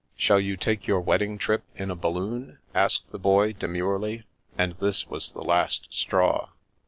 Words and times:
"Shall 0.17 0.39
you 0.39 0.57
take 0.57 0.87
your 0.87 0.99
wedding 0.99 1.37
trip 1.37 1.61
in 1.75 1.91
a 1.91 1.95
balloon?" 1.95 2.57
asked 2.73 3.11
the 3.11 3.19
Boy 3.19 3.53
demurely; 3.53 4.23
and 4.57 4.73
this 4.79 5.07
was 5.07 5.31
the 5.31 5.43
last 5.43 5.85
straw. 5.91 6.47